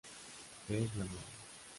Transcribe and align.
The 0.67 0.87
Glamour. 0.87 1.19